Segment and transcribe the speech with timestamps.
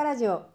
[0.00, 0.46] バラジオ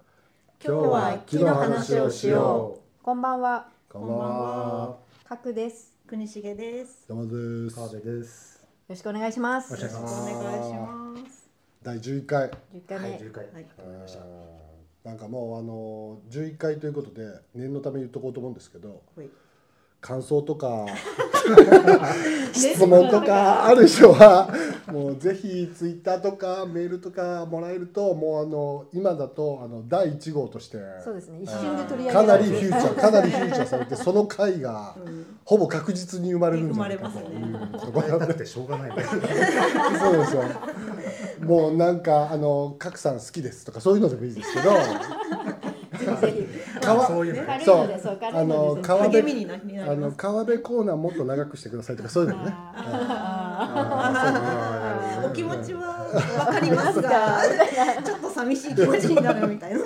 [0.59, 3.93] 今日は木の話をしよこんばんはう。
[3.93, 4.97] こんばんは。
[5.23, 7.05] かくですよ国重です。
[7.07, 7.75] 山です。
[7.75, 8.65] 川辺です。
[8.89, 11.47] ろしくお願いしますお願いしおます願いします。
[11.83, 12.49] 第11回。
[12.73, 13.45] 10回目、はい、十回。
[13.45, 13.63] はい。
[13.63, 14.05] うん
[15.03, 17.21] なんかもうあの11回ということで
[17.53, 19.29] 念のため言っとこうと思うんですけどほい
[20.05, 20.85] 感想とか
[22.53, 24.47] 質問とかある人は
[24.85, 31.39] もうぜひツイッターとかメールとかもらえるともうあの今だとあの第1号としてそうですね。
[31.41, 35.25] 一瞬で取り上げかなりフューチャーかなりフューチャーされてその回がうん。
[35.43, 37.19] ほぼ確実に生まれるんじゃないかと。
[37.19, 39.03] 生いうところ答えたくてしょうがないね。
[39.99, 40.43] そうですよ。
[41.41, 44.71] もうなんかあの賀来さん好きですとかそういうのでもいいですけど、
[47.07, 47.41] そういうの。
[47.41, 47.47] ね。
[47.47, 47.77] 軽いそう。
[47.77, 49.45] のでそう軽あいのでの川辺。
[49.45, 52.53] あの川辺コーナーもっと長くしてくださいとかそういうのね。
[53.57, 54.05] あ
[55.25, 56.05] お気持ちは
[56.39, 57.41] わかりますが、
[58.03, 59.79] ちょっと寂しい気持ちになるみたいな。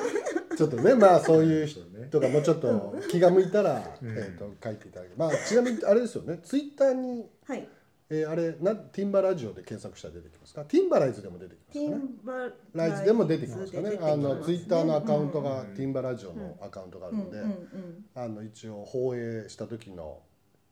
[0.55, 1.81] ちょっとねまあそういう人
[2.19, 4.17] がもうちょっと気が向いたら、うん。
[4.17, 6.39] えっ、と書いていただけまあちなみにあれですよね。
[6.43, 7.67] ツイッターに、はい。
[8.11, 10.65] えーあれなティンバラジオで検索したら出てきますか？
[10.65, 12.33] ティンバライズでも出てきますティかねンバ
[12.73, 13.97] ライズでも出てきますかね？
[14.01, 15.67] あのツイッターのアカウントが、うん。
[15.75, 18.05] ティンバラジオのアカウントがあるので、うんうんうん。
[18.15, 20.19] あの一応放映した時の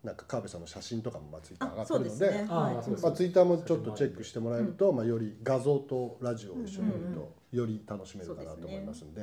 [0.04, 9.22] なんか川辺さんの写真とかもまあツイッター上があ、ってるのですでまあ、ツイッターもちょっとチェックしてもらえると、まあ、より画像とラジオを一緒に見るうんうんとより楽しめるかなと思いますんで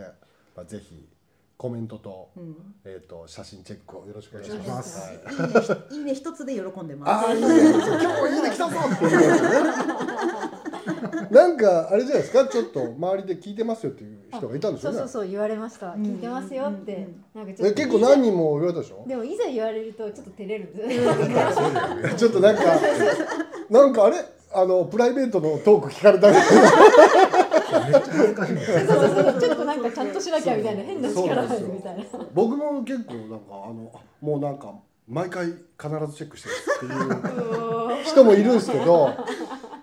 [0.57, 1.09] まあ、ぜひ
[1.57, 2.41] コメントと,、い。
[2.41, 2.57] うん。
[2.85, 4.75] えー、と写真チェックをよろしくお願いしま。
[4.75, 5.13] ます
[5.93, 5.97] い。
[5.97, 7.29] いいね一つで喜んであます。
[7.29, 7.49] あいいね。
[7.49, 7.81] 今
[8.29, 9.13] 日いいね来たぞっていう。
[9.23, 9.49] やつね
[11.31, 12.47] なんかあれじゃないですか？
[12.47, 14.99] ちょっと周りで聞いてますよっていう人がいたんでしょね。
[14.99, 15.93] そうそうそう言われました。
[15.93, 16.03] うん。
[16.03, 16.95] 聞いてますよって。
[16.95, 19.05] うんうんなんかちょっとえ結構何人も言われたでしょ？
[19.09, 20.75] でもいざ言われるとちょっと照れる。
[22.17, 22.63] ちょっとなんか
[23.71, 24.17] なんかあれ？
[24.57, 27.44] あのプライベートのトーク聞かれたみたいな
[27.85, 28.87] めっちゃ恥ずかしいんだよ。
[28.87, 29.41] そうそうそう。
[29.41, 30.41] ちょっとなんかちゃんとしな。
[30.41, 30.83] きゃみたいな。
[30.83, 32.05] 変な力入るみたいな。
[32.35, 34.75] 僕も結構なんかあのもうなんか
[35.09, 38.05] 毎回必ずチェックしてるっていう。
[38.05, 39.15] 人もいるんですけど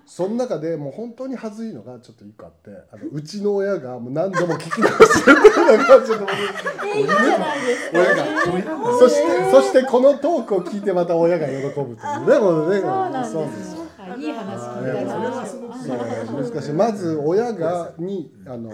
[0.06, 8.26] その中でもう本当に恥ずいのがちょっと一個あってあのうちの親がもう何度も聞き直してるっていうのがちょっと僕えいいじゃないです親が。
[9.00, 13.46] そしてそしてこのトークを聞いてまた親が喜ぶというねもうねそうなんですそう。
[13.46, 13.81] ね
[14.12, 18.72] あいい話聞いたなそれはす難しいまず親がにあの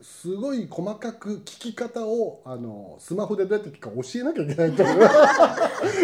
[0.00, 4.98] すごい細かく聞き方をあのスマホでどうやって聞くか教えなきゃいけないと思う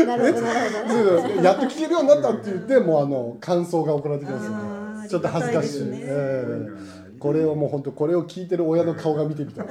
[0.06, 1.43] なるほど。
[1.43, 4.56] やっと聞けるようになったって言ってもうあの感想が送られてきますあね。
[5.06, 9.67] ーちょっと恥ずかしいねええこれをもう本当これを聞いてる親の顔が見てみたい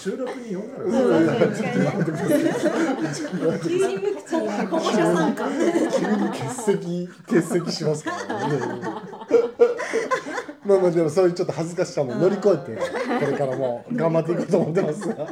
[0.00, 1.48] 収録に呼んだら。
[3.58, 5.44] 急に無口に保護者参加。
[5.98, 8.58] 急に欠席欠席しますからね
[10.64, 15.26] まあまあでもそういうちょっと恥ずかしさも乗り越えてこれからも頑張っていこうと思ってますが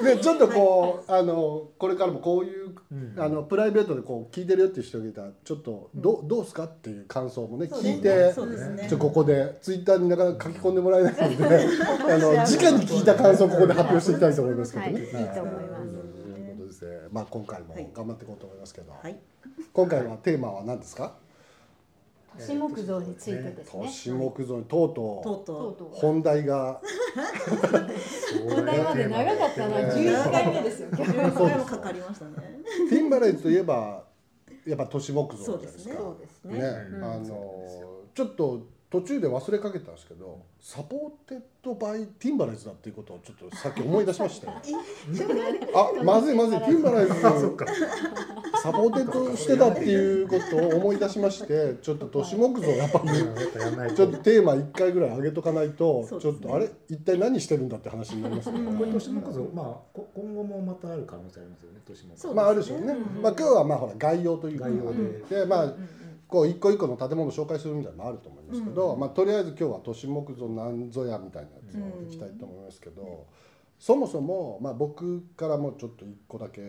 [0.02, 2.63] でちょっとこうあのこれからもこういう
[3.16, 3.22] うん。
[3.22, 7.72] あのプライベートでこう聞いてるよっていう人がいたらちょっとど,、うどうすかっていう感想もねね。
[7.72, 8.32] 聞いて
[8.82, 8.88] ね。
[8.88, 11.56] ちょここでツイッターになかなか書き込んでもらえないので
[12.08, 12.44] あの直
[12.78, 14.84] に聞いた感想をここで発表していきたいと思いますけど。
[14.86, 14.92] ね。
[14.92, 15.02] はい。
[15.02, 15.92] いいと思います。
[15.92, 16.98] ということですね。
[17.10, 19.18] まあ今回も頑張っていこうと思いますけど、はい。
[19.72, 21.23] 今回はテーマは何ですか？
[22.36, 23.82] 都市木造についてですね。
[23.84, 25.76] 都市木造にとうととうとう。
[25.76, 25.88] ととう。
[25.92, 26.80] 本題が。
[28.48, 29.80] 本題まで長かったな。
[29.80, 30.88] えー11回目ですよ。
[30.92, 31.14] 今日う。
[31.14, 32.32] 10回もかかりましたね。
[32.90, 34.04] ティンバレーズといえば
[34.66, 35.94] やっぱ都市木造じゃないですか。
[35.96, 36.58] そうですね。
[36.58, 37.04] ね、うん。
[37.04, 37.24] あの
[38.14, 44.54] ちょっと途中で忘れかけたんですけど、 supported by Timberize だっていうことをちょっとさっき思い出しましたよ。
[45.74, 53.00] あ、まずいまずい Timberize。supported してたっていうことを思い出しまして、ちょっと都市木造やっぱ。
[53.00, 56.70] ちょっとテーマ一回ぐらい上げとかないと、ちょっとあれ？
[56.88, 58.60] 一体何してるんだって話になりますね。
[58.78, 61.80] これ都市木造、まあこ今後もまたある可能性ありますよね。
[61.84, 62.32] 都市木造。
[62.32, 62.94] まああるでしょうね。
[63.16, 65.40] うんまあ今日はまあほら概要というか概要で。
[65.40, 65.74] でまあ
[66.32, 73.26] うんうんこう一個一個の建物を紹介するみたいなのもあると思いますけど、まあとりあえず今日は都市木造なんぞやみたいなやつをいきたいと思いますけど、
[73.78, 76.68] そもそもまあ僕からもちょっと一個だけは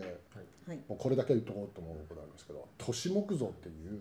[0.74, 0.78] い。
[0.88, 4.00] もうこれだけ言っとこうと思うことなんですけど都市木造っていう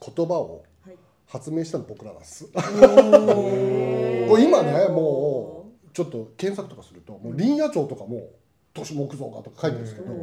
[0.00, 0.96] 言葉をはい。
[1.26, 2.48] 発明したの僕らです。
[2.54, 2.54] お
[4.30, 8.28] これ今ねもうちょっと検索とかするともう林野庁とかも
[8.72, 10.14] 都市木造だとか書いてるんですけど、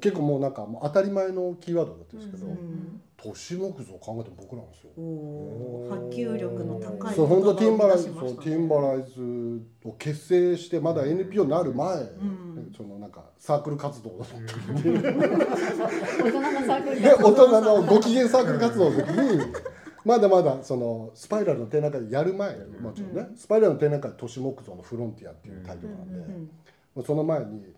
[0.00, 4.90] 結構もうなんかもう当たり前のキーワードだったんですけど、うん都市木造考えても僕なんですよ。
[4.96, 19.40] 波及力の高いそう本当ティンバライズそうティンバライズを結成してまだ NPO になる前、んそのなんかサークル活動の時に、大人のサークル大人のご機嫌サークル活動の時に
[20.04, 27.74] まだまだそのスパイラルの展覧会やる前もちろんね、スパイラルの展覧会都市木造のフロンティアっていうタイトルなんで、その前に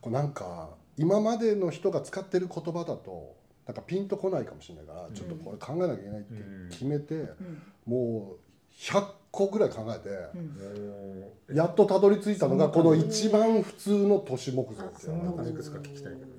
[0.00, 3.38] こうなんか今までの人が使ってる言葉だと
[3.70, 6.34] なんかピンとこないかもしれないからちょっとこれ考えなきゃいけないって
[6.72, 7.28] 決めて、
[7.86, 8.38] もう
[8.76, 16.30] 100個ぐらい考えて、やっとたどり着いたのがこの一番普通の都市木造っていそうののが中でいくつか聞きたいけど。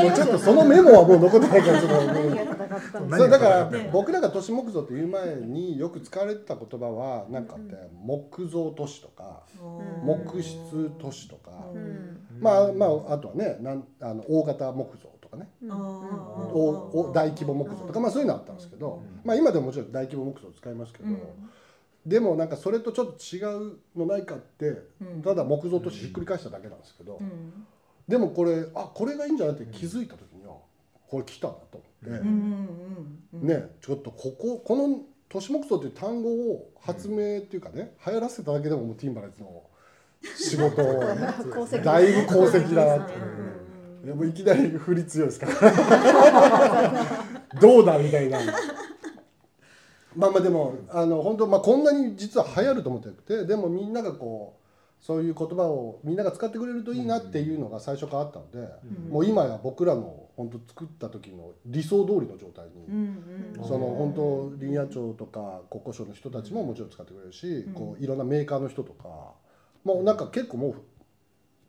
[0.00, 3.16] もうちょっとそのメモはもう残ってないからちょっと。
[3.16, 3.90] そうだからね。
[3.92, 9.42] 僕らが都市木造っていう前によく使われてた言葉は何かって木造都市とか
[10.04, 11.50] 木質都市とか。
[12.38, 15.08] まあまああとはねなんあの大型木造。
[15.08, 15.48] とかね
[16.52, 21.08] おお大規模木造とかまあそういうのあったんですけどまあ今でももちろん大規模木造使いますけど
[22.06, 23.40] でもなんかそれとちょっと違
[23.70, 24.82] うのないかって
[25.22, 27.20] ただ木造都市ひっくり返しただけなんですけど
[28.08, 30.54] でもこれあこれがいいんじゃないって気づいた時には
[31.08, 31.84] これ来たなと思って。
[33.32, 39.64] ねちょっとこここの都市木造という単語を発明っていうかね、流行らせただけでももうティンバレッツの
[40.36, 41.02] 仕事を
[41.50, 43.14] 功績だいぶ功績だなって
[44.04, 45.52] いやもういきなり振り強いですから。
[47.60, 48.38] どうだみたいな。
[50.16, 54.64] まあまあでもあの本当まあこんなに実は流行ると思ってなくてでもみんながこう
[55.04, 58.68] そういう言葉をみんなが使ってくれるといいなっていうのが最初からあったので、
[59.10, 69.34] もう今や僕らの本当作った時の理想通りの状態に、その本当林野庁とか国交省の人たちももちろん使ってくれるし、こういろんなメーカーの人とか
[69.84, 70.74] もうなんか結構もう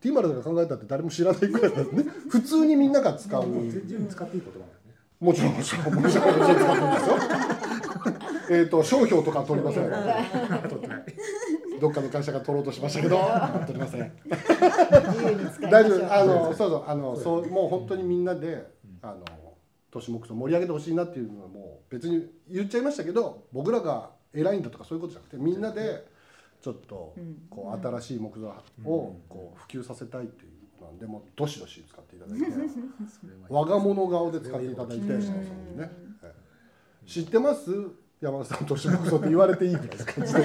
[0.06, 2.04] ティーマルが考えたって誰も知らないくらいなんですね。
[2.30, 3.44] 普通にみんなが使う。
[3.44, 4.94] 全然使っていい言葉なんですね。
[5.19, 6.04] もちろんもちろん。
[6.04, 7.16] もちろん使ってるんですよ。
[8.60, 9.90] えっと商標とか取りません。
[10.69, 11.06] 取ってない。
[11.81, 13.19] どっかの会社が取ろうとしましたけど
[13.66, 14.12] 取りません。
[15.72, 16.13] 大丈夫。
[16.13, 16.84] あのそうそう。
[16.86, 18.63] あのそうもう本当にみんなで
[19.01, 19.24] あの
[19.90, 26.06] 都市木造盛り上げてほしいなっていうのはもう別に言っちゃいましたけど僕らが偉いんだとかそういうことじゃなくてみんなで
[26.65, 27.13] ちょっと
[27.47, 28.47] こう新しい木造
[28.85, 32.45] をこう普及させたいっていうのなんでもうどしどし使っていただいて
[33.50, 35.31] 我が物顔で使っていただいてそうそう
[35.79, 35.91] ね
[36.23, 36.33] え
[37.06, 37.07] え。
[37.07, 37.69] 知ってます？
[38.19, 40.41] 山田さん都市木造って言われていいぐらいです感じで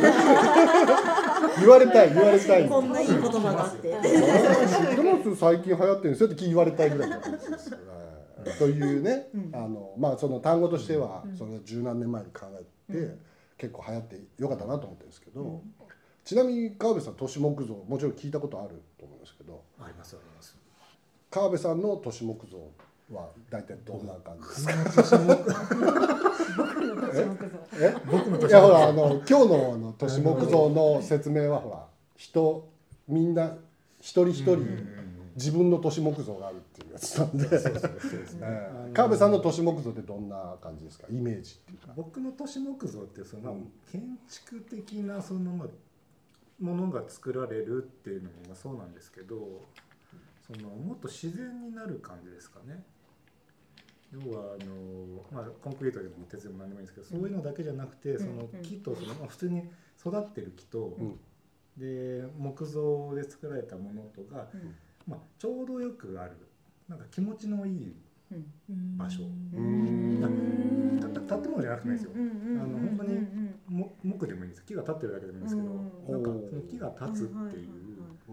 [1.60, 2.68] 言われたい言われたい。
[2.68, 3.88] こんないい言葉があって。
[3.88, 6.28] 知ってます最近流行ってるんですよ。
[6.28, 7.78] って言われたいぐらいの感じですよ。
[7.78, 7.84] ね。
[8.58, 12.46] というね、あのまあその単語としてはそれ十何年前に考
[12.90, 13.16] えて
[13.56, 15.62] 結構流行ってよかったなと思ってるんですけど、
[16.30, 20.56] ちなみに川辺さん都市木造もちろん聞いたことあると思うんですけどありますあります。
[21.28, 22.70] 川辺さんの都市木造
[23.12, 25.26] は大体どんな感じですか？
[27.80, 27.96] え？
[28.08, 31.84] 僕のいやほらあの今日のあの都市木造の説明はほら
[32.16, 32.68] 人
[33.08, 33.56] みんな
[33.98, 34.58] 一人一人
[35.34, 37.48] 自分の都市木造があるっていうやつなんで。
[38.94, 41.08] 川辺さんの都市木造ってどんな感じですか？
[41.10, 41.92] イメージっていうか。
[41.96, 43.72] 僕の都市木造ってその、うん。
[43.90, 45.68] 建築的なそのまあ
[46.60, 49.62] ものが作られるっていうのもまあそうなんですけど
[50.46, 52.82] そのもっと自然になる感じですかね。
[54.12, 59.70] 要はあの、まあ、コンクリートでも鉄でも何でもいいんですけど、そういうのだけじゃなくてその木とその、まあ、普通に
[60.00, 61.20] 育ってる木と、うん。
[61.76, 64.48] で木造で作られたものとが、
[65.06, 66.36] まあ、ちょうどよくある
[66.88, 67.96] なんか気持ちのいい
[68.96, 69.22] 場所。
[69.54, 71.00] うん。
[71.26, 72.10] た建物じゃなくてもいですよ。
[72.14, 72.18] あ
[72.66, 73.18] の本当に
[73.68, 74.50] も木でもいいん。
[74.50, 75.44] です木が立ってるだけでもいいん。
[75.44, 75.68] ですけど、
[76.08, 76.22] なん。
[76.22, 76.30] か
[76.68, 77.68] 木が立つっていう、
[78.28, 78.32] う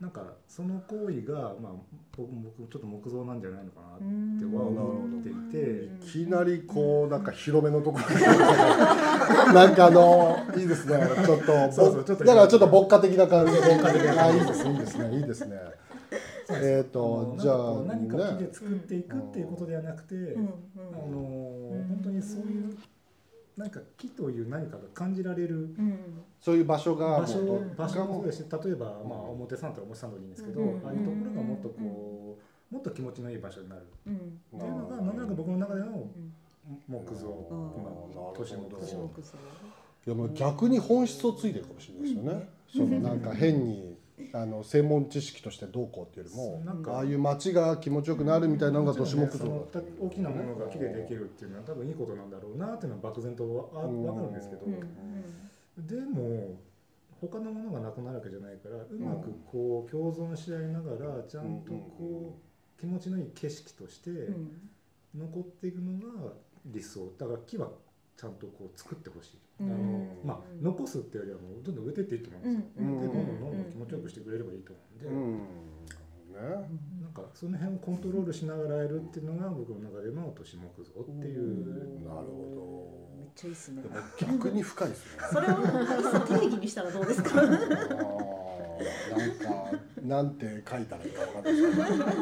[0.00, 0.10] なん。
[0.10, 1.72] かその行為がまあ
[2.16, 3.40] 僕僕ちょっと木造なん。
[3.40, 3.98] じゃないのかなっ
[4.38, 7.22] ては思っていて、いきなりこうなん。
[7.22, 9.74] か広めのところなん。
[9.74, 15.56] かあのいいですねちょっとだからちょっと牧歌的な感じで牧歌的なあいいですねいいですねいいですね
[16.50, 18.46] えっ、とじゃあ何か木ね。
[18.46, 20.14] で作っていくっていうことではなくて、
[20.76, 21.18] あの
[21.88, 22.76] 本当にそういう
[23.56, 25.74] なんか木という何かが感じられる
[26.40, 32.38] そういう場所が場所場所もそうですし例えば、まあ、表参道表参道でいいんですけど、うんああいうところがもっとこ
[32.70, 36.06] うもっと気持ちのいい場所になるっていうのがなんとなく僕の中での
[36.86, 39.10] 木造、うんまあ、都市木造ほ
[40.06, 43.95] いやもう逆に本質をついてるかもしれないですよね、そのなんか変に
[44.32, 54.66] あの専門知識としてどうこうっていうよりなんかもああいう街が気持ちよくなるみたいなのが都市木造そのだ大きなものが木でできるっていうのは多分いいことなんだろうなっていうのは漠然とわあ分かるんですけど、
[55.78, 56.58] でも
[57.20, 62.38] 他のものがなくなるわけじゃないからうまくこう共存し合いながらちゃんとこ
[62.78, 64.10] う気持ちのいい景色として
[65.14, 66.32] 残っていくのが
[66.64, 67.12] 理想。
[67.18, 67.70] だから木は
[68.16, 73.00] ちゃんとこう作ってほしい、あのまあ残すっていうよりはもうどんどん植えてっていいと思うんですよ、うん。
[73.00, 75.40] でどんどんどんどん気持ちよくしてくれればいいと思うんで、うん。
[77.02, 82.06] なんかその辺をコントロールしながらやるっていうのが僕の中での都市木造っていう。
[82.06, 83.82] なるほめっちゃいいっすね。
[83.82, 83.88] ど。
[83.88, 84.02] でも
[84.40, 85.22] 逆に深いですね。
[85.32, 85.56] それを
[86.26, 87.34] 定義にしたらどうですか？
[87.36, 87.64] なんか
[90.02, 91.70] なんて書いたらいいかわかんないです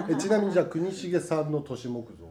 [0.07, 0.19] けど。
[0.19, 2.25] えちなみにじゃあ国重さんの都市木造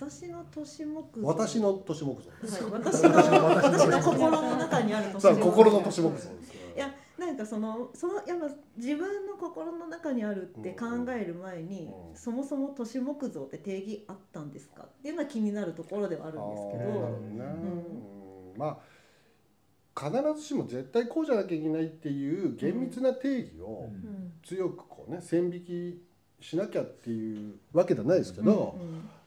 [0.00, 1.26] 私の都市木造。
[1.26, 6.30] 私の都市木造はい、私の私の心の中にある都市さあ木造心の都市木造です
[6.74, 12.16] いやなんかそのそのやっぱ自分の心の中にあるって考える前に、うん。
[12.16, 14.84] そもそも都市木造って定義あったんですか？
[14.84, 18.58] っていうのは気になるところではあるんですけど、うん。
[18.58, 24.32] まあ必ずしも絶対こうじゃなきゃいけないっていう厳密な定義をうん。
[24.42, 26.02] 強くこうね線引き
[26.40, 28.78] しなきゃっていうわけではないですけど、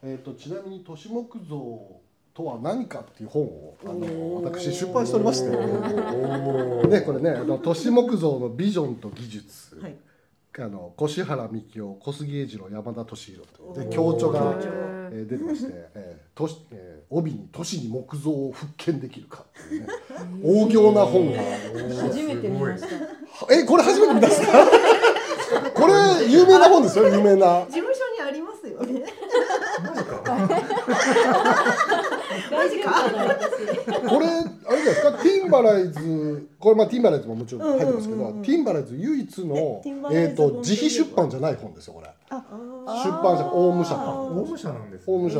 [0.02, 2.00] うんえー、とちなみに都市木造
[2.34, 9.96] とは何かっていう本をあの私出版しておりまして、おね、これねあの都市木造のビジョンと技術、はい。
[10.56, 14.54] あの越原幹夫小杉英二郎山田敏弘というで強調が
[15.10, 19.86] えー出てまして、えー都市えー帯に都市に木造を復権できるかっていうね。
[20.42, 21.38] 大行な本が。
[22.02, 22.88] 初めて見ました。
[23.54, 24.48] えこれ初めて見たんですか？
[25.84, 27.64] これ有名な本ですよ有名な。
[27.68, 29.04] 事務所にありますよね。
[32.50, 32.90] マジか。
[32.90, 33.16] 大丈
[33.86, 34.08] 夫か。
[34.08, 35.12] これあれじゃないですか？
[35.12, 42.08] ティンバライズこれまあティンバライズももちろん入ってますけど、ティンバライズ唯一のえティンバライズえー、と自費出版じゃない本ですよこれ。
[42.30, 42.42] あ
[43.04, 45.12] 出版社オウム社あ、か大武者なんです、ね。
[45.14, 45.38] オウム社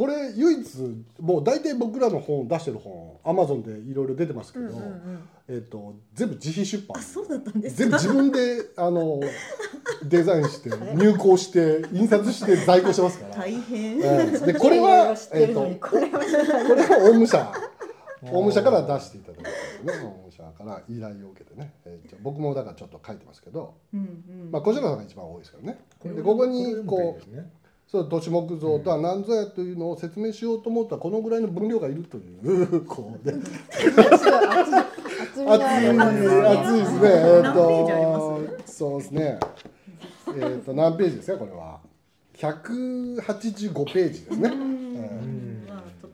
[0.00, 0.78] これ唯一
[1.20, 5.28] もう大体僕らの本出してる本アマゾンでいろいろ出てますけど、うんうんうん。
[5.46, 8.02] えー、と全部自費出版あそうだったんです全部か。
[8.02, 8.38] 自分で
[8.78, 9.20] あの
[10.08, 13.36] デザインして入稿して印刷して在庫してますから。
[13.36, 13.98] 大変。
[13.98, 16.18] えーでこれはえーとこれは
[16.66, 17.52] これはオウム社
[18.32, 19.52] オウム社から出していただいてね
[20.02, 24.50] オウム社から依頼を受けてね、えー僕もだからちょっと書いてますけど、うんうん。
[24.50, 27.59] まあ、小島さんが一番多いですけどねでここにれこう。
[27.90, 32.84] そう都市木造とは何ぞやというのを説明しようと思ったらこのぐらいの分量がいるという。
[32.86, 33.34] こうね。
[35.34, 36.48] すごい厚いですね。
[36.54, 37.08] 熱いですね。
[37.08, 39.40] えっ、何ページありとそうですね。
[40.36, 41.80] えっ、と何ページですかこれは。
[42.34, 44.50] 185ページですね、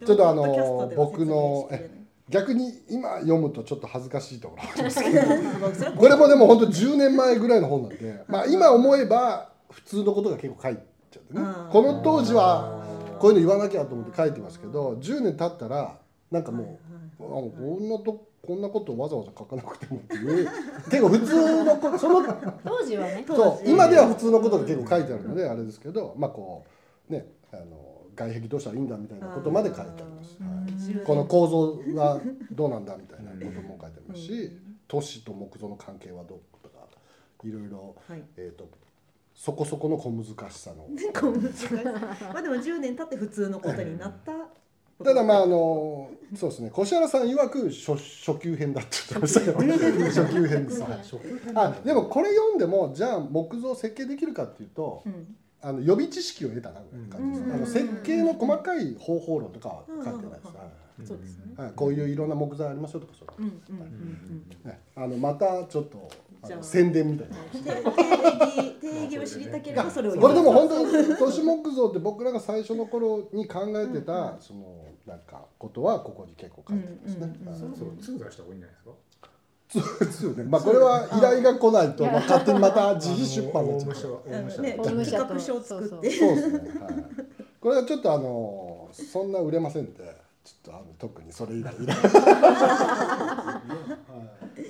[0.05, 1.91] ちょっとあのポッドキャストでは説明しきれない。
[2.31, 5.93] 逆に今読むとちょっと恥ずかしいところがありますけど。
[6.01, 10.79] これもでも本当10年前ぐらいの本なんで、まあ、今思えば普通のことが結構書い
[11.17, 11.41] ちゃってね。
[11.41, 11.71] うん。
[11.71, 12.85] この当時は
[13.19, 15.99] こういうの言わなきゃと思って書いてますけど10年経ったら
[16.31, 16.79] なんかも
[17.19, 20.49] う、あこんなとこんなことをわざわざ書かなくてもっていう
[20.89, 22.23] 結構普通のことその
[22.65, 23.25] 当時はね。
[23.27, 26.65] そう今では普通のことが結構書いてあるのであれですけどまあこ
[27.09, 27.65] うねあの
[28.15, 30.93] 外壁どうしたらいいんだみたいなことまで書いてあります。
[30.93, 31.05] はい。
[31.05, 32.21] この構造は
[32.53, 34.53] どうなんだみたいなことも書いてありますし
[34.89, 36.79] 都市と木造の関係はどうとか
[37.45, 38.23] いろいろ、はい。
[38.37, 38.69] えー、と
[39.37, 40.89] そこそこの小難しさの。
[41.13, 44.33] こう難しいまあでも10年経って普通のことになった
[45.05, 46.71] ただまああのそうですね。
[46.71, 49.59] 小原さん曰く初初級編だって言ってましたけど
[50.07, 51.01] 初級編です、はい。
[51.05, 55.37] 食編あでもこれ読んでもじゃあ木造設計できるかっていうとうん。
[55.63, 57.57] あの予備知識を得たなみたいな感じです、うん。
[57.57, 60.21] あの設計の細かい方法論とかは書いてないで
[61.05, 61.55] す、そうですね。
[61.57, 63.77] はい、こういういろんな木材ありますよとかそういううん。
[63.77, 63.83] うん。
[63.83, 64.71] うん。
[64.71, 66.09] ね、あのまたちょっと
[66.63, 67.37] 宣伝みたいな。
[67.37, 77.27] うん定義定義を知りたければそれをこれでも本当当に都市木造って僕らが最初の頃に考えてたそのなんかことはここに結構書いてますね。
[77.41, 79.31] うんうんうんそろそろ通出した方がいいんじゃないですか？
[79.69, 80.45] そうですね。
[80.45, 84.23] まあこれは依頼が来ないとまあ勝手にまた自費出版になっちゃう。
[84.63, 86.59] ね企画書を作ってですね。
[86.81, 86.95] はい。
[87.61, 90.05] これはちょっとあのそんな売れませんで、
[90.45, 91.99] ちょっとあの特にそれ以来依頼。
[91.99, 93.61] は
[94.57, 94.61] い。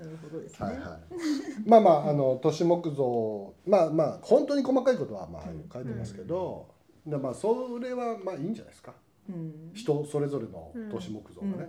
[0.00, 0.68] ということですね。
[0.68, 0.98] はいはい、
[1.66, 6.66] まあまああの都市木造まあまあ本当に細かいことはまあ書いてますけど、
[7.06, 8.92] でまあそれはまあいいんじゃないですか。
[8.92, 9.07] うん
[9.74, 11.68] 人それぞれの都市木造がね、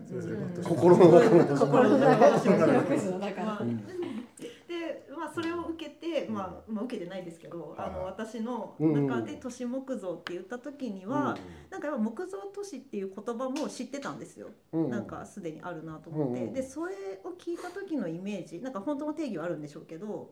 [0.63, 3.77] 心の中の都市木心の造中の中まあうん。
[3.77, 11.37] でまあそれを受けてまあまあ受けてないですけどあのはい私の中で都市木造って言った時には
[11.69, 14.47] なんかやっぱ木造都市っていう言葉も知ってたんですよ。
[14.71, 16.93] なんかすでにあるなと思って、でそれ
[17.25, 20.31] を聞いた時のイメージなんか本当の定義はあるんでしょうけど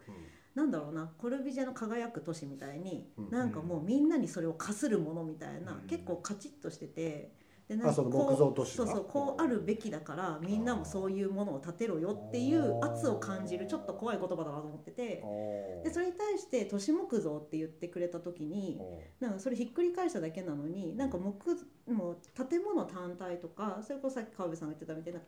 [0.57, 3.29] なんだろうなコルビジェの輝く都市みたいに、うん。
[3.29, 5.87] なんかもうみんなにそれを課するものみたいな、うん。
[5.87, 7.31] 結構カチッとしてて
[7.67, 15.23] でなんかあそのこうそうそうこうあるべきだからみんなもそういうものを建てろよっていう圧を感じるちょっと怖い言葉だなと思ってて。
[15.83, 18.81] でそれに対して都市木造って言ってくれた時に
[19.19, 21.55] なんかそれひっくり返しただけなのになんか木
[21.87, 22.17] もう
[22.47, 25.19] 建物単体とかそれこそさっき川辺さんが言ってたみたいな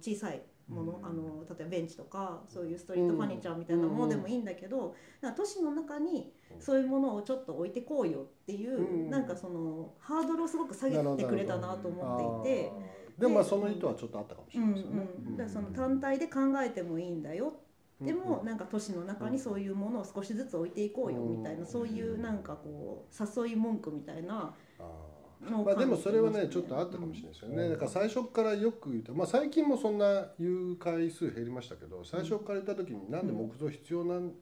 [0.00, 1.06] 小さいもの、うん。
[1.06, 9.10] あの例えばベンチとかそういうストリートファニチャーみたいなものでもいいんだけど、なんか都市の中にそういうものをちょっと置いてこうよっていう、うん。
[9.10, 12.72] なんかそのハードルをすごく下げてくれたなと思っていて。
[13.18, 15.08] でもまあその意図はちょっとあったかもしうんれないですよね。
[15.26, 17.52] うん、だからその単体で考えてもいいんだよ。
[18.00, 24.54] でもなんか都市の中にそういうものを少しずつ置いていこうよみたいなそういうなんかこう誘い文句みたいな
[25.40, 34.32] まあでもそれはね感じてちょっとあったかもしれないですよね、うんだから最初からよく言った、まあ、最近もそんな言う回数減りましたけど最初から言った時になんで木造必要なん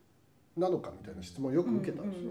[0.56, 2.30] なのかみたいな質問をよく受けたんですよ、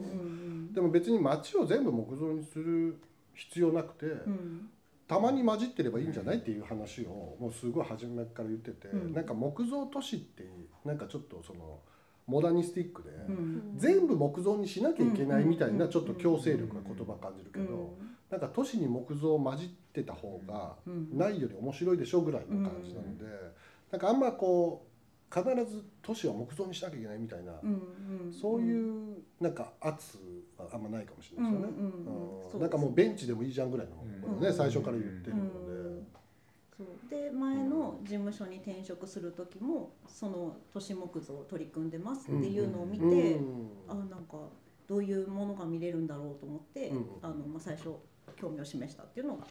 [0.73, 2.99] でも別に街を全部木造にする
[3.35, 4.13] 必要なくて、うん。
[4.13, 4.69] うん
[5.07, 9.13] たまに混じってればいいんじゃないっていう話をもうすごい初めから言ってて、うん。
[9.13, 10.49] なんか木造都市って
[10.83, 11.79] なんかちょっとその
[12.25, 13.73] モダニスティックで、うん。
[13.77, 15.77] 全部木造にしなきゃいけないみたいうん。
[15.77, 17.93] なちょっと強制力が言葉感じるけど、
[18.29, 21.17] なんか都市に木造混じってた方がうん。
[21.17, 23.25] ないより面白いでしょぐらいの感じなので、
[23.91, 24.95] なんかあんまこう
[25.33, 27.53] 必ず都市は木造にしなきゃいけないみたいな、
[28.31, 30.17] そういうなんか圧
[30.57, 31.73] はあんまないかもしれないですよね。
[32.53, 36.03] うんなんかもうベンチでもいいじゃんぐらいのことね、うん最初から言ってるので。
[36.77, 37.09] そう。
[37.09, 44.37] で前の事務所に転職する時もその都市木造を取り組んでますっていうのを見て、うんあなんか
[44.87, 47.05] どういうものが見れるんだろうと思って、うん。
[47.21, 47.95] あのまあ、最初
[48.45, 49.45] 興味を示したっていうのが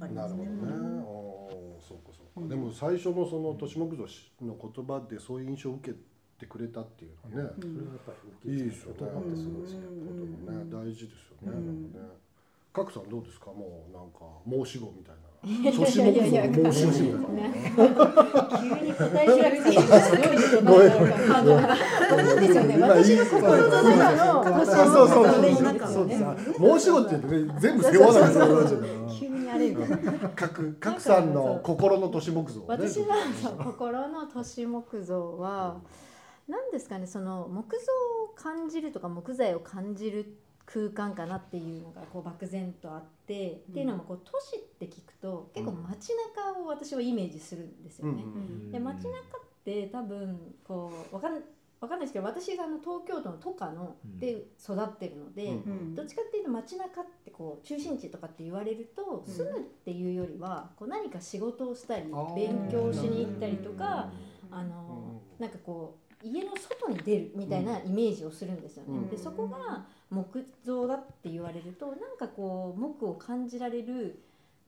[0.00, 0.88] ありなるほどますね。
[0.96, 1.02] ね。
[1.06, 2.40] おーそうかそうか。
[2.42, 4.04] うんでも最初のその都市木造
[4.42, 5.96] の言葉でそういう印象を受け
[6.38, 8.96] てくれたっていうのはね、うんそれはやっぱり大きいいいですよね。
[9.00, 9.80] 言葉ってすごいですね。
[9.86, 11.58] こともね大事ですよね。
[11.58, 11.98] うんね。
[12.72, 13.46] 賀来さんどうですか？
[13.52, 15.29] もうなんか申し子みたいな。
[15.42, 17.86] いや都市木造の申し子み急
[18.84, 25.32] に答え開くさどういうことなですよね今私の心の中の都市あそうそうの
[25.88, 26.78] そう。
[26.78, 29.18] 申し子って言うとね全部背負わない。
[29.18, 32.62] 急にあれみたいな各各さんの心の都市木造。
[32.66, 35.80] 私はそう心の都市木造は
[36.48, 37.82] 何ですかねその木造
[38.26, 40.36] を感じるとか木材を感じる
[40.72, 48.22] 空間かなっていうのがこう漠然とあって、っていうのもこう都市って聞くと結構街中を私はイメージするんですよね。
[48.22, 49.12] うんで街中っ
[49.64, 51.42] て多分こうわかん
[51.80, 54.18] わかんないですけど私があの東京都の都下のうん。
[54.18, 55.54] で育ってるので、うんう
[55.90, 55.94] ん。
[55.94, 59.32] どっちかっていうと街中ってこう中心地とかって言われるとうん。
[59.32, 62.04] 住むっていうよりはこう何か仕事をしたり
[62.36, 64.10] 勉強しに行ったりとか
[64.50, 68.98] うんあのなんかこう家の外に出るみたいなイメージをするんですよね。
[68.98, 69.08] うん。
[69.08, 74.22] でそこが木造だって言われるとなんかこう木を感じられる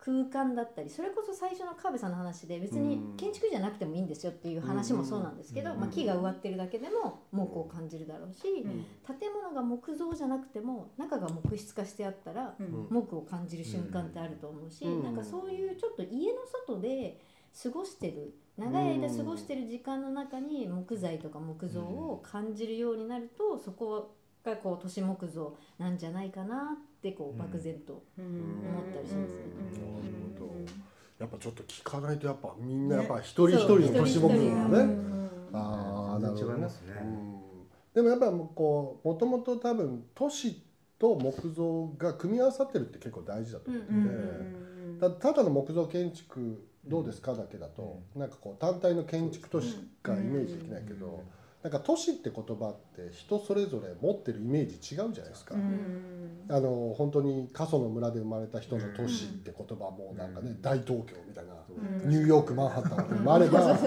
[0.05, 5.81] 空間だったりそれこそ最初の川辺さんの話で別にうん建築じゃなくてもいいんですよっていう話もそうなんですけど、うん。
[5.81, 8.85] まあ、木が植わってるだけでも木を感じるだろうし、うん。
[9.17, 12.89] 建物が木造じゃなくても中が木質化してあったらうん。
[12.91, 15.05] 木を感じる瞬間ってあると思うし、うん。
[15.05, 17.21] なんかそういうちょっと家の外で
[17.63, 27.39] 過ごしてる長い間過ごしてる時間の中に木材とか木造を感じるようになるとそこがこう都市木造なんじゃないかなってこううん。
[27.39, 28.25] 漠然と、うん。
[28.25, 29.39] 思ったりしますね。
[29.61, 30.53] なるほど。
[31.19, 34.39] やっぱちょっと聞かないとやっぱみんなやっぱ一人一人の都市木造がね。
[34.39, 35.13] うん
[35.55, 36.93] ああなるほどね全然違いますね。
[37.03, 37.43] うん。
[37.95, 40.63] でもやっぱこうもともと多分都市
[40.99, 51.23] と木造が組み合わさってるって結構大事だと思ってて、ただの木造建築どうですかだけだと、なんかこう単体の建築としかイメージできないけど、
[51.63, 55.55] なんか都市って言葉って人それぞれ持ってるイメージ違うじゃないですか。
[55.55, 56.45] うん。
[56.49, 61.55] あの本当に過疎の村で生まれた人の都市って言葉もなんかね、大東京みたいな、
[62.05, 62.11] うん。
[62.11, 63.79] ニューヨークマンハッタンってもあれば、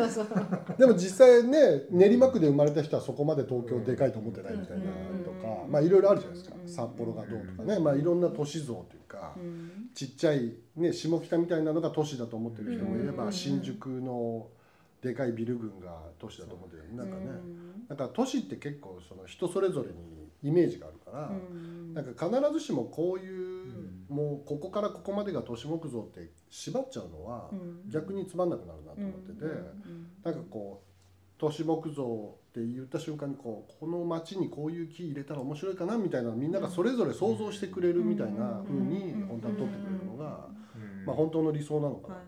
[0.77, 4.85] でも実際ね練馬区で生まれた人はそこまで東京でかいと思ってないみたいな
[5.25, 5.71] とか、うん。
[5.71, 6.69] まあいろいろあるじゃないですか、うん。
[6.69, 9.89] 札幌がどうとかね、まあいろんな都市像というか、うん。
[9.93, 13.33] ちっちゃい、ね、下北みたいなのが都市だと思ってる人もいれば、うん。
[13.33, 14.47] 新宿の
[15.05, 17.25] でかいビル群が都市だと思ってるなんかね、
[17.87, 21.93] なんか都市って結構その人それぞれにイメージがあるから、うん。
[21.93, 23.71] なんか必ずしもこういう、
[24.09, 27.89] もうここからここまでが都市木造って縛っちゃうのはうん。
[27.89, 29.45] 逆につまんなくなるなと思ってて、
[30.23, 30.91] なんかこう
[31.37, 41.05] 都市木造って言った瞬間にこうこの町にこういう木入れたら面白いかなみたいなのみんながそれぞれ想像してくれるみたいな風にうん本当は取ってくれるのが、うん。
[41.05, 42.15] まあ、本当の理想なのかな。
[42.15, 42.21] と。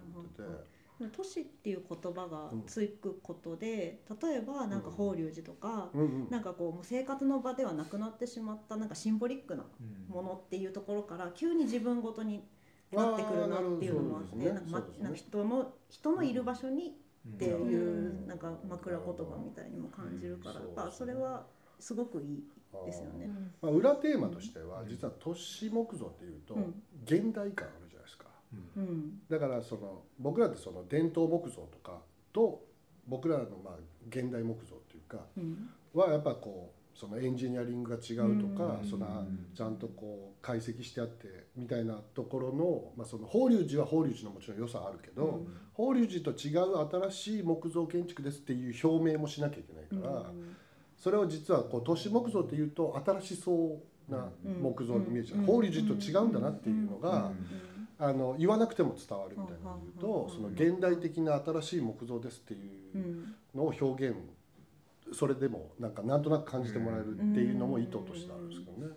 [1.15, 6.27] 都市っていう言葉がつくことで、例えばなんか法隆寺とか、うんうん。
[6.29, 9.65] なんかこうもう生活の場ではなくなってしまったなんかシンボリックな
[10.09, 12.43] ものっていうところから急に自分ごとに
[12.91, 16.95] なってくるなっていうのもあってなんかまなんか人の人のいる場所に
[17.27, 21.45] っていうなんか枕言葉みたいにも感じるからやっぱそれは
[21.79, 22.43] すごくいい
[22.85, 23.29] ですよね。
[23.61, 26.55] まあ、裏テーマとしては実は都市木造っていうと
[27.05, 27.86] 現代感あるじゃないですか。
[28.77, 31.99] うん、だからその僕らってその伝統木造とか
[32.31, 32.63] と
[33.07, 33.73] 僕らのまあ
[34.09, 35.19] 現代木造っていうか
[35.93, 39.05] はやっぱこうそのエンジニアリングが違うとか、その
[39.55, 50.25] ちゃんとこう解析してあってみたいなところの,、まあその法隆寺は法隆寺のもちろん良さあるけど、法隆寺と違う新しい木造建築ですっていう表明もしなきゃいけないから、
[50.97, 53.79] それを実はこう都市木造っていうと新しそ
[54.09, 54.29] うな
[54.59, 57.31] 木造に見えちゃう、法隆寺と違うんだなっていうのが。
[57.99, 62.57] あの言わなくても伝わるみたいなのを言うとその現代的な新しい木造ですってい
[62.93, 64.15] うのを表現
[65.13, 68.93] それでもなんかなんとなく感じてもらえるっていうのも意図としてあるんですけどね。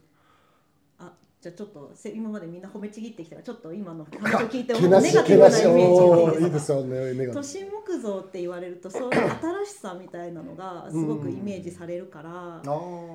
[0.98, 9.30] あじゃあちょっと今までみんな褒めちぎってきたらちょっと今の話を聞いてネガティブなイメージいいですよね都心木造って言われるとそういう
[9.64, 12.62] 新しさみたいなのがすごくイメージされるから、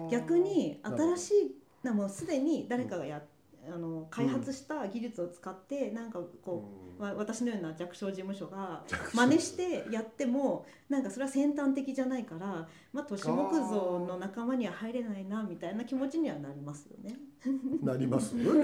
[0.10, 3.35] 逆に新しいなもうすでに誰かがやって
[3.74, 6.64] あの開発した技術を使って、うん、なんかこ
[7.00, 17.16] う、うん、私のような弱小事務所が真似してやってもなんかそれは先端的じゃないから、まあ、都市木造の仲間には入れないなみたいな気持ちにはなりますよね。
[17.84, 18.34] なります？
[18.38, 18.64] なる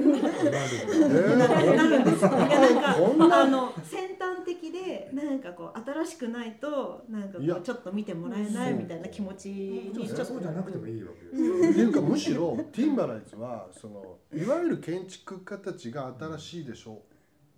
[2.00, 2.20] んです。
[2.20, 11.72] いやなんかあの先端的でなんかこう新しくないとなんかこうちょっと見てもらえないみたいな気持ちにちょっとそうじゃなくてもいいわけです。
[11.72, 16.98] っていうかむしろティンバライズはそのいわゆる建築家たちが新しいでしょう。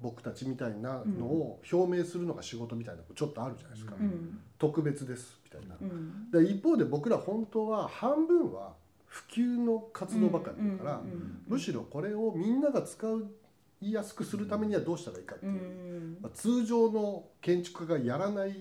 [0.01, 8.73] 僕たちみたいなのを表明するのが仕事みたいなちょっとあるじゃないですか、うん、特別ですみたいな、うん、で一方で僕ら本当は半分は
[9.05, 11.01] 普及の活動ばかりだから、
[11.47, 13.31] むしろこれをみんなが使う
[13.79, 18.55] いやすくするためにはどうしたらいいかっていう、まあ、通常の建築家がやらない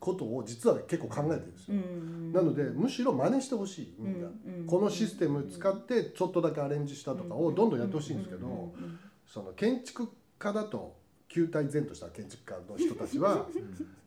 [0.00, 1.74] ことを実は結構考えてるんですよ、
[2.32, 4.28] なのでむしろ真似してほしいみんな、
[4.66, 8.72] このシステム使ってちょっとだけアレンジしたとかをどんどんやってほしいんですけど、
[9.26, 10.08] その建築
[10.38, 10.96] 家だと
[11.28, 13.46] 球体前とした建築家の人たちは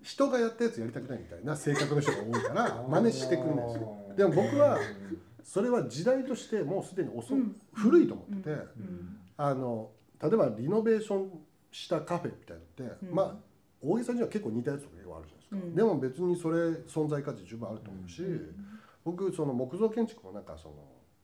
[0.02, 3.98] 人がやったやつやりたくないみたいな性格の人が多いから 真似してくるんですよ。
[4.18, 4.80] でも僕は
[5.44, 7.36] それは時代としてもうすでに遅、
[7.74, 8.58] 古いと思ってて、
[9.38, 11.32] あの例えばリノベーション
[11.72, 13.51] したカフェみたいなのって、まあ
[13.84, 18.24] 大げさには結構似たやつとか結構あるじゃないですか、でも別にそれ存在価値十分あると思うし、
[19.04, 20.76] 僕その木造建築もなんかその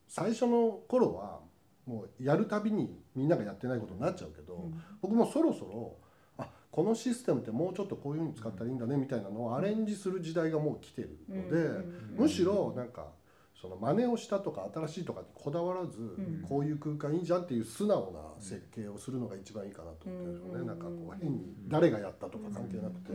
[0.08, 1.40] 最初の頃は
[1.86, 5.96] もうやるたびにみんながやってないことになっちゃうけど、うん、僕もそろそろ
[6.38, 11.86] あこのシステムってもうちょっとこういうふうに使ったらいいんだねみたいなのをアレンジする時代がもう来てるので、
[12.18, 13.08] むしろなんか
[13.62, 16.16] その真似をしたとか新しいとかにこだわらず、
[16.48, 23.14] こういう空間いいじゃんっていう素直な設計をするのが一番いいかなと思ってるんですよね、なんかこう変に誰がやったとか関係なくて。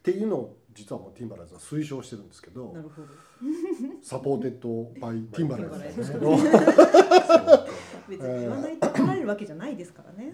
[0.00, 2.74] っていうのを実はもうティンバライズは推奨してるんですけど
[4.02, 6.36] supported by Timberize なんですけど。
[8.10, 10.32] 別に言わないと怒られるわけじゃないですからね。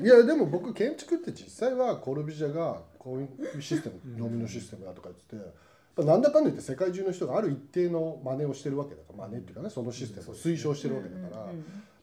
[0.00, 5.54] いやでも僕建築って実際はコルビュジエがこういうシステムドミノシステムだとか言ってて
[5.96, 11.46] なんだかんだ言って世界中の人がある一定の真似をしてるわけだから真似っていうかねそのシステムを推奨してるわけだから。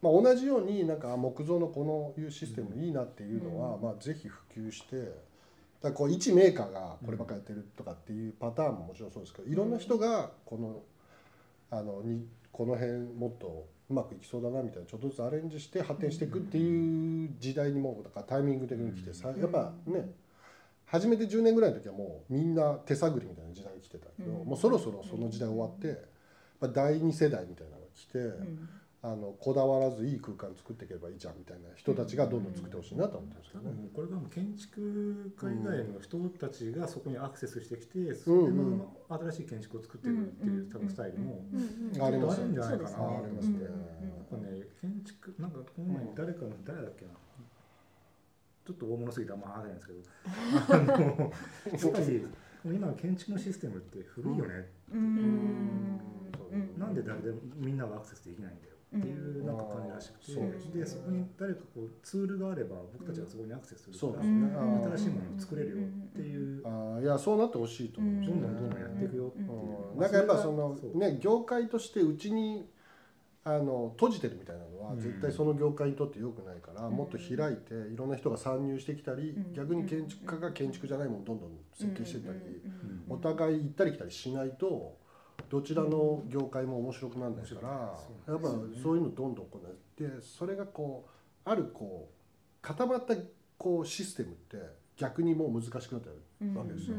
[0.02, 5.14] まあ、同じようになんか木造のこのいうシステムいいなっていうのは、まあ、ぜひ普及して
[5.82, 10.82] だこう一メーカーがこればっかやってるとかっていうパターンももちろんそうですけどいろんな人がこの
[11.70, 20.10] あのにこの辺もっとうまくいきそうだなみたいなちょっとずつアレンジして発展していくっていう時代にもだからタイミング的に来てさやっぱね
[20.92, 26.04] 初めて10年ぐらいの時はもうみんな手探りみたいな時代に来てたけどもうそろそろその時代終わって
[26.74, 28.20] 第2世代みたいなのが来て。
[29.04, 41.42] あのこだわらずいい空間作っていけばいいじゃんみたいな人たちがどんどん作ってほしいなと思ってるんですけどね、うん、これが建築家以外の人たちがそこにアクセスしてきて、それの新しい建築を作ってるっていう多分スタイルも。
[42.00, 43.64] ありますんじゃないかな、ありますね。
[43.64, 43.72] やっ
[44.30, 47.12] ぱね建築なんかこの前に誰かの誰だっけな
[48.66, 50.00] ちょっと大物すぎてあんま話せないんですけど。
[50.70, 52.26] あのやっぱり
[52.64, 56.00] 今の建築のシステムって古いよね、うん、
[56.78, 64.54] なんで誰でもみんながアクセスできないんだよっていうなんか感じらしくて、うん、でそこに誰かこうツールがあれば僕たちがそこにアクセスするから、ね、
[64.96, 65.80] 新しいものを作れるよっ
[66.14, 68.42] ていう、あいやそうなってほしいと思う、どん。
[68.42, 68.56] どん。
[68.58, 68.70] どん。
[68.70, 68.80] どん。
[68.80, 70.12] やっていくよっていう、なん。
[70.12, 72.70] かやっぱそのね業界としてうちに
[73.44, 82.40] あの閉じてるみたいなのは絶対その業界にとって良くないから、もっと開いていろんな人が参入してきたり、逆に建築家が建築じゃないものをどんどん設計してたり、
[83.10, 84.98] お互い行ったり来たりしないと
[85.50, 88.48] どちらの業界も面白くならないからやっぱ
[88.82, 91.08] そういうのどんどんこうやってそれがこ
[91.46, 93.16] うあるこう固まった
[93.58, 94.58] こうシステムって
[94.98, 96.10] 逆にもう難しくなって
[96.42, 96.96] るわけですよ。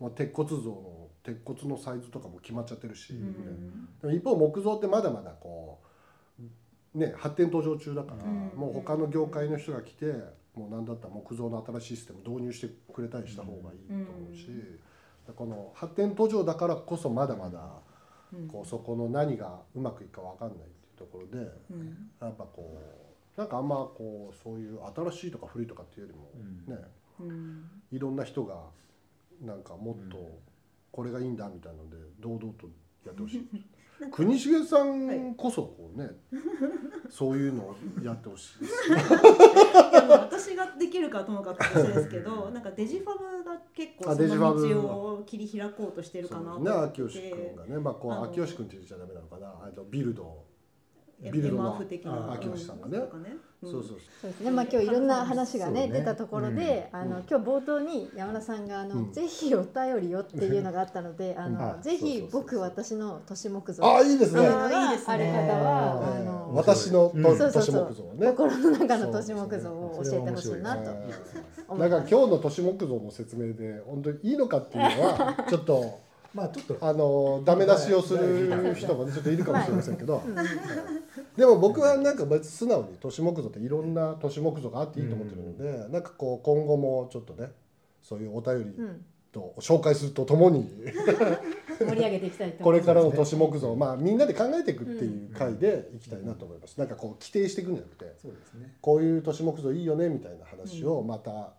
[0.00, 0.95] まあ、鉄骨造の
[1.26, 3.18] 鉄骨のサイズとかも決まっちゃってるし、ね
[4.00, 5.80] でも一方木造ってまだまだこ
[6.94, 10.06] う、ね、発展途上中だから、もう他の業界の人が来て
[10.54, 14.48] もう何だったら木造の新しいシステム導入してくれたりした方がいいと思うし、
[15.34, 17.82] この発展途上だからこそまだまだ
[18.46, 21.38] こうそこの何がうまくいくか分かんないっていうところで、
[22.20, 22.78] やっぱこ
[23.36, 24.78] うなんかあんまこうそういう
[25.10, 26.12] 新しいとか古いとかっていうよ
[26.68, 26.84] りもね、
[27.90, 28.54] いろんな人が
[29.42, 30.38] なんかもっと
[30.96, 32.66] これがいいんだみたいなので堂々と
[33.04, 33.46] やってほしい。
[34.10, 36.10] 国重さんこそこうね、
[37.10, 38.72] そういうのをやってほしいです。
[40.08, 44.80] 私ができるかともかくとですけど、 なんかデジファブが結構その道
[45.18, 46.70] を切り開こうとしてるかなと思って。
[46.70, 50.44] ね、秋吉君がね、まあこう秋吉君って言っちゃダメなのかな、あのビルド。
[51.20, 51.78] ビルドの
[52.32, 52.98] 秋吉さんがね。
[53.62, 54.50] そうそうそうですね。
[54.50, 64.46] まあ今日いろんな話がね出たところで、あの今日冒頭に山田さんがあのぜひお便りよっていうのがあったので、 あのぜひ僕私の都市木造あいいですね。
[64.46, 68.28] ある方はあの私の都市木造ね。
[68.32, 71.74] 心の中の都市木造を教えてほしいなと。
[71.74, 76.06] なんか今日の都市木造の説明で本当にいいのかっていうのは ちょっと。
[76.34, 76.76] まあちょっと。
[76.86, 80.22] あのダメ出しをする人もちょっといるかもしれませんけど、
[81.36, 87.50] でも僕はなんか別素直に都市木造っていろんな都市木造があっていいと思ってるので、なんかこう今後もちょっとね
[88.02, 88.78] そういうお便り
[89.32, 90.68] と紹介するとともに
[91.78, 96.78] 盛り上げていきたいとこれからの都市木造まあみんなで考えていくっていう回でいきたいなと思います。
[96.78, 98.74] なんかこう規定していくんじゃなくて、そうですね。
[98.80, 101.52] こういう都市木造いいよねみたいな話をまた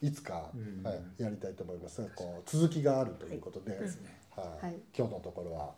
[0.00, 0.50] いつか、
[0.84, 2.00] はい、やりたいと思います。
[2.02, 3.72] がこう続きがあるということで、
[4.36, 4.74] はい。
[4.96, 5.77] 今日のところは、え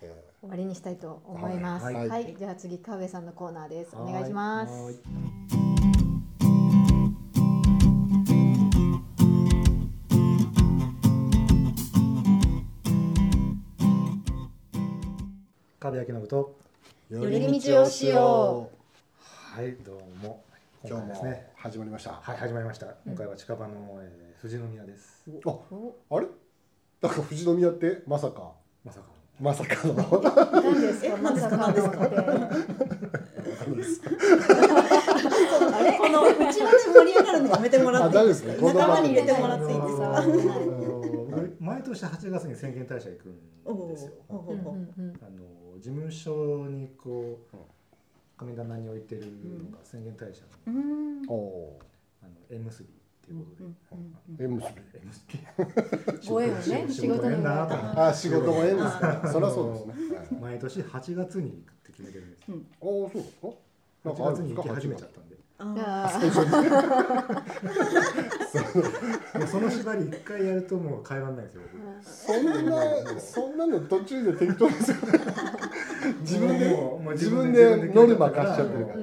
[0.00, 1.84] 終わりにしたいと思います。
[1.84, 3.94] はい、はい、じゃあ次川辺さんのコーナーです。
[3.94, 5.02] お願いします。
[15.78, 16.56] 川辺明信と
[17.10, 18.76] 寄り道をしよう。
[19.22, 20.42] はいどうも。
[20.82, 22.12] 今日も始まりました。
[22.22, 22.86] はい始まりました。
[23.04, 25.22] 今回は近場の、えー、富士宮です。
[25.44, 25.58] あ
[26.10, 26.26] あれ？
[27.02, 29.94] だから富士宮ってまさかまさかまさかの。
[30.62, 31.16] 何ですか？
[31.16, 31.80] まさかのって。
[31.80, 31.84] あ
[35.82, 35.98] れ？
[35.98, 38.24] このうちのね盛り上がるのやめてもらって仲
[38.88, 40.22] 間に入れてもらっていいですか？
[41.60, 43.36] 毎年8月に宣言大社行くん
[43.88, 44.12] ですよ。
[44.28, 44.42] あの
[45.78, 47.56] 事務所にこう
[48.36, 50.72] 神棚に置いてるのが宣言大社の。
[52.22, 52.88] あの縁結び
[53.30, 53.62] っていうこと
[54.36, 54.44] で。
[54.44, 54.66] 縁結
[56.22, 56.28] び。
[56.28, 59.22] ご縁をね仕事のあ仕事も縁ですか。
[59.32, 59.86] そりゃそうです
[60.32, 60.38] ね。
[60.40, 62.42] 毎年8月に行くって決めてるんです。
[62.48, 63.46] ああそうですか
[64.04, 65.30] ？8月に行き始めちゃったんで。
[65.60, 65.66] そ
[69.60, 71.60] の縛り一回やるともう変えられないですよ。
[72.02, 72.52] そんな
[73.20, 74.96] そんなの途中で適当ですよ。
[76.22, 76.74] 自分で
[77.12, 79.00] 自分でノルマ化しちゃってるから。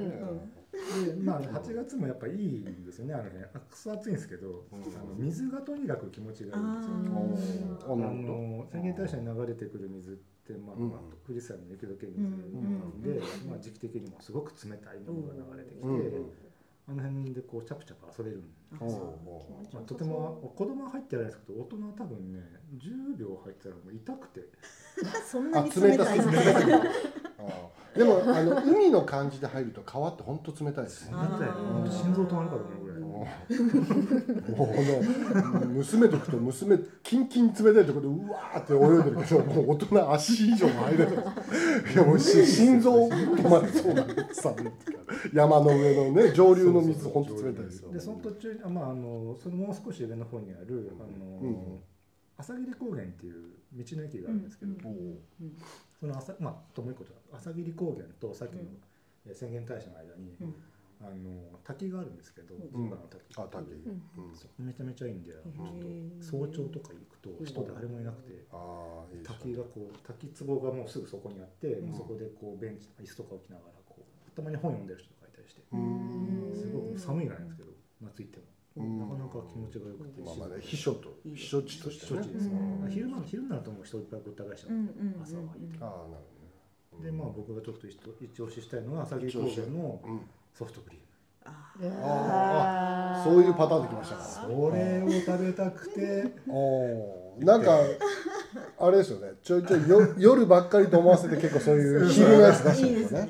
[1.06, 3.44] でまあ8月もやっぱいいんですよねあの辺。
[3.44, 7.76] あくそ暑いんですけど、あの水がとにかく気持ちがいいんですよ。
[7.84, 10.14] あの宣言大社に流れてくる水っ
[10.46, 16.48] てまあ、まあ、富士山の雪解け水なんで、まあ時期的にもすごく冷たいものが流れてきて。
[16.88, 19.18] あの辺でこうチャプチャプ遊べるんですよ。
[19.74, 22.40] まあ、とても子供は入ってないですけど大人は多分ね
[22.78, 24.40] 10秒入ったらもう痛くて。
[25.30, 26.18] そんなに冷たい
[27.96, 31.12] でもあの海の感じで入ると川って本当冷たいですね。
[31.12, 31.48] 冷たい。
[31.90, 32.98] 心臓止まるかと思うぐらい。
[32.98, 33.26] もう
[34.56, 34.82] こ
[35.58, 44.54] の娘とくと娘キンキン冷たいところでうわーって泳いでるけどもう大人足以上も入れないいやもう心臓止まりそうなさ
[45.32, 51.78] 山の上のね上流の水本当冷たいですよでその途中にまああのそのもう少し上の方にあるあの、うん、
[52.36, 53.34] 朝霧高原っていう
[53.72, 55.18] 道の駅があるんですけど、うん、
[55.98, 60.54] その朝まあともう一個朝霧高原とさっきの宣言大社の間に、うん。
[61.00, 63.22] あの滝があるんですけど、うん、の滝。
[63.38, 65.32] あ滝、うん、めちゃめちゃいいんで、
[66.20, 68.44] 早朝とか行くと人誰もいなくて、
[69.22, 75.62] 滝がこう滝壺がもうすぐそこにあって、うん、そこでこうベンチ椅子とか置きながらこうたまに本読んでる人とかいたりして、
[76.58, 77.70] すごく寒いぐらいなんですけど
[78.02, 78.44] 夏行っても。
[78.78, 82.22] なかなか気持ちが良くて、まあまあね、避暑と避暑地としてね。
[82.22, 82.58] ですね。
[82.90, 84.78] 昼間昼になるともう人いっぱいごった返しちゃう。
[85.22, 85.78] 朝は行って。
[85.78, 86.37] ああなるほどね。
[87.02, 90.00] でまあ僕がちょっと一押ししたいのは朝霧高原の
[90.54, 91.04] ソフトクリーム。
[92.04, 96.34] ああそういうパターンできましたかそれを食べたくて。
[96.48, 97.78] おなんか
[98.78, 99.32] あれですよね。
[99.42, 103.28] ちょいちょいよ夜ばっかりと思わせて結構そういう昼のやつ出してるんですね。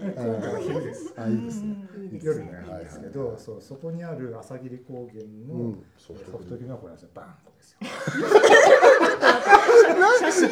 [0.63, 1.77] 昼ですあいいですね。
[2.23, 6.73] 夜になるんですけど、そうそこにある朝霧高原のソフトクリーム。
[6.73, 7.11] はこれなんですよ。
[7.15, 7.79] バンコですよ。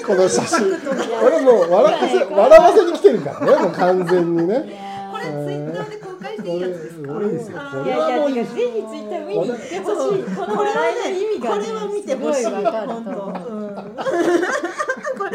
[0.07, 0.67] この写真
[1.25, 4.65] 俺もう笑わせ笑わせに来てるからねもう完全にね。
[5.13, 7.13] これツイッターで公開していいやつですか？
[7.15, 10.23] これですよこいやいやれはもうてかぜひツイッター見に行ってほしい。
[10.37, 10.97] この笑い。
[10.97, 12.45] の意味がこれは見てほしい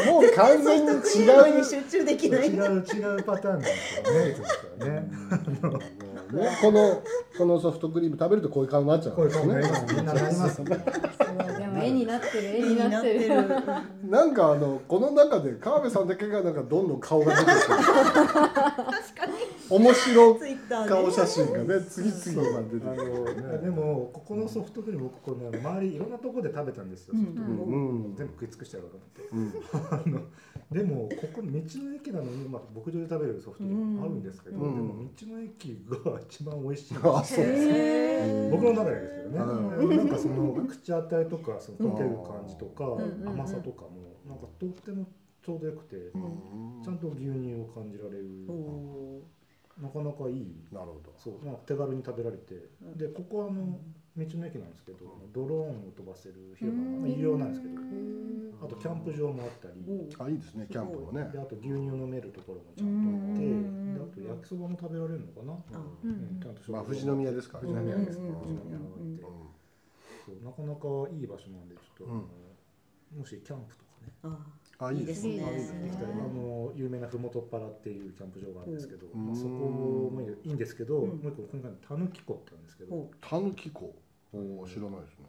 [0.06, 0.96] もう完全に違
[1.60, 4.12] う集中できない違う違うパターンですよ
[4.86, 4.90] ね。
[4.90, 5.00] ね。
[6.32, 7.02] ねこの
[7.36, 10.62] このソフトクリーム食べるとこういう顔になっちゃうんこういうですね顔になります。
[10.62, 10.68] み
[11.84, 12.56] 絵になってる。
[12.56, 13.46] 絵になってる。
[14.08, 17.56] なんかあのこの中で川辺さんだけがなんかどんどん顔が出てくる。
[17.56, 19.32] 確かに
[19.76, 27.14] 面白ツイッターで顔写真がね次々と出てあくるのでもここのソフトクリーム僕この周りいろんなところで食べたんですよ。
[27.14, 27.24] うん。
[27.24, 27.64] ソフトクリーム。
[27.64, 28.16] うん。
[28.16, 28.98] 全部食い尽くしてやろうと
[29.32, 29.58] うん思って。
[29.90, 30.20] あの
[30.70, 34.74] でもここ道の駅なのにまあ牧場で食べるソフトクリームあるんですけど、うん。
[34.74, 39.96] でも道の駅が一番美味しいあそうです僕の中でですけどね、うん。
[39.96, 43.28] なんかその口当たりとかその溶ける感じとか、ん。
[43.28, 45.06] 甘さとかもなんかとっても
[45.42, 45.96] ちょうどよくて、
[46.84, 49.22] ちゃんと牛乳を感じられる、お
[49.80, 50.66] なかなかいい。
[50.70, 51.12] なるほど。
[51.16, 51.44] そう。
[51.44, 53.80] なんか手軽に食べられて、でここはあの
[54.16, 54.98] 道の駅なんですけど
[55.32, 56.82] ドローンを飛ばせる広場。
[56.84, 57.80] が、まあ、有料なんですけど、
[58.60, 59.80] あとキャンプ場もあったり、
[60.18, 61.30] あいいですねキャンプもね。
[61.32, 66.40] であと牛乳飲めるところもちゃんとあって、であと焼きそばも食べられるのかな、うん。
[66.40, 68.34] ちゃんとまあ富士宮ですから富士宮です、うん。
[68.36, 69.22] 富士宮があって、
[70.26, 70.44] そう。
[70.44, 74.36] なかなかいい場所なんでちょっと、もしキャンプとかね
[74.82, 75.34] ああいいですね。
[75.34, 75.92] いいですね。
[76.02, 79.26] あの有名なふもとっぱらっていうキャンプ場があるんですけど、うん。
[79.26, 81.08] まあ、そこもいいんですけど、うん。
[81.08, 83.94] もう一個ここにたぬき湖ってあるんですけどおたぬき湖？
[84.34, 85.26] お知らないですね。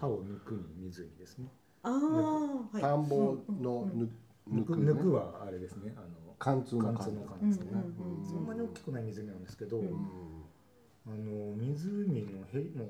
[0.00, 1.48] 田を抜くに湖ですね。
[1.82, 2.80] あーはい。
[2.80, 4.08] 田んぼのぬ
[4.50, 5.92] 抜く抜く抜くはあれですね。
[5.96, 6.06] あの
[6.38, 9.86] 貫通の貫貫通の貫ですね、うんうんそんなに大きくない湖なんですけど、うん。
[11.06, 12.88] あの湖のへもう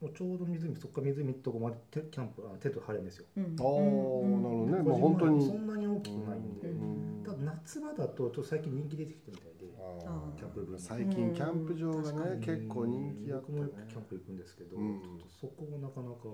[0.00, 3.44] もうちょうど湖そこから湖のとこまで手キャンプあ手と張れるんですよ、うん。
[3.44, 4.82] ああなるほどね。
[4.82, 5.46] まあ本当に。
[5.46, 7.22] そんなに大きくないんで、うん。
[7.24, 9.64] ただ夏場だとちょっと最近人気出てきてるみたいで。
[10.36, 10.78] キャンプブーム。
[10.78, 13.60] 最近キャンプ場がねうん結構人気あってね。
[13.60, 15.00] 僕もよくキャンプ行くんですけど、うん。
[15.00, 16.28] ちょっとそこもなかなか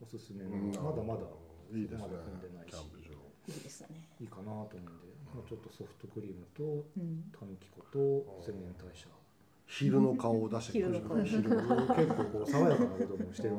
[0.00, 0.72] おすすめの、うん。
[0.72, 1.24] まだまだ
[1.72, 1.98] いいですね。
[2.00, 2.72] そこまで組んでないし。
[2.72, 3.14] キャンプ場。
[3.48, 3.88] いいですね。
[4.20, 4.80] いいかなと思うんで、
[5.32, 7.30] まあ、ちょっとソフトクリームとうん。
[7.32, 9.08] たぬき粉と洗面代謝
[9.66, 11.66] 昼の顔を出してくる昼の結
[12.08, 13.54] 構こう爽やかなこともしてる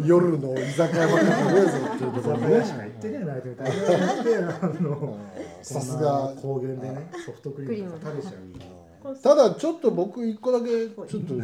[0.00, 2.36] ね夜の居酒屋ばっかりねえぞっていうところ
[5.62, 7.10] さすが高原でね。
[7.24, 8.30] ソフトクリーム食べちゃ
[9.10, 9.16] う。
[9.18, 11.34] ただちょっと僕一個だけちょっと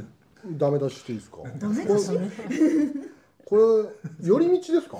[0.52, 1.38] ダメ出ししていいですか？
[1.58, 2.10] ダメだし
[3.44, 3.62] これ
[4.28, 4.98] 寄り道ですか？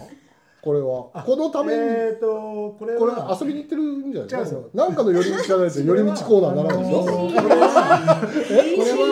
[0.68, 1.24] これは。
[1.24, 1.80] このために。
[1.80, 4.60] えーとこれこれは遊びに行ってるんじゃないですか？
[4.74, 7.50] なんかの寄り道じゃないと寄り道コーナーにならないでしょこれ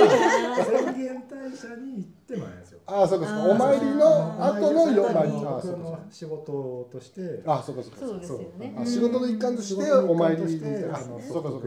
[0.04, 3.44] は宣言大社に行ってもらうんですよああそうかそうか。
[3.48, 7.38] お参りの後のよまあそうかそうの仕事として。
[7.38, 7.98] かあそうかそうか。
[8.06, 8.76] そうですよね。
[8.78, 11.66] あ仕事の一環としてお参りに行ってあそうかそうかそうか。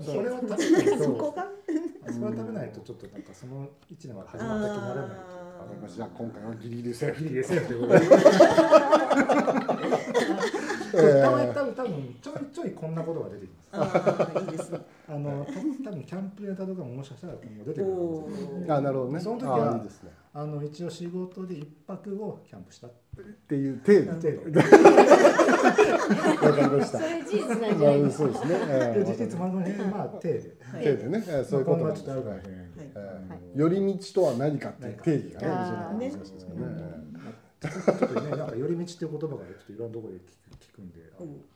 [0.00, 1.46] それを食べないとそこが
[2.12, 5.16] それを食べないとちょっとなんかその一年が始まった気にならない
[5.64, 5.96] わかりました。
[5.96, 7.22] じゃあ今回はギリギリセーフ。
[7.22, 8.06] ギリギリセーフということで
[11.22, 13.96] 多分多分ちょいちょいこんなことが出てきます。
[13.96, 14.78] あーいいですね。
[15.08, 17.86] あのた多分キャンプネタとかももしかしたら今後出てく
[18.66, 19.20] るあなるほどね。
[19.20, 22.90] その時あはいいですねあの一応仕事で一泊をキャンプしたっ
[23.48, 24.10] ていう程度。
[24.10, 24.16] わ
[26.52, 28.18] かりましたそれ事実なんじゃないまあですか？
[28.18, 28.48] そうですね。
[28.68, 29.60] えーで事実まあま
[30.02, 31.24] あ程ではい程度ね。
[31.28, 32.06] えーそういうことなんです
[33.54, 36.10] 寄り道とは何かっていう定義がね。
[36.10, 36.22] ちょっ
[38.08, 39.32] とねなんか寄り道っていう言葉がちょっ
[39.66, 40.20] といろんなところで
[40.60, 41.00] 聞くんで。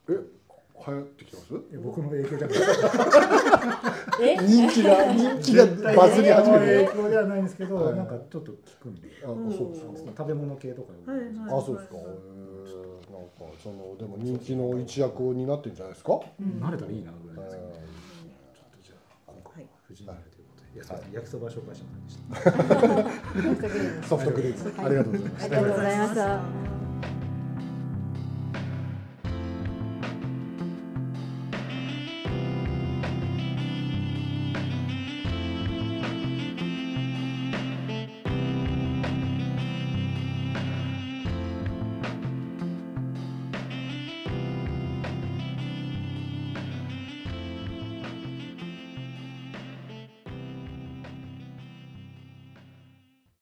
[0.09, 0.13] え
[0.87, 1.53] 流行ってきてます？
[1.83, 2.57] 僕の影響じゃない。
[4.21, 4.37] え？
[4.47, 5.65] 人気が人気が
[5.95, 6.85] バズり始めてる。
[6.87, 7.95] 影響ではないんですけど、はい。
[7.95, 9.33] なんかちょっと聞くんで、あそ
[9.65, 10.11] うですか。
[10.17, 11.95] 食べ物系とかでもはいはいあそうですか。
[11.95, 12.09] なんか
[13.61, 16.13] そのでも人気の一役を担ってんじゃないですか？
[16.41, 17.75] 慣れたらいいなぐらいですけど、え
[18.53, 18.95] ちょっとじゃ
[19.27, 20.21] あ今はい回藤井というこ
[20.55, 20.63] と。
[20.63, 20.77] で、い。
[20.77, 22.95] やそう焼きそば紹介してもらい。
[23.03, 23.99] ました。
[23.99, 24.85] ーソフトクリーム。
[24.85, 26.78] ありがとうございましたありがとうございました。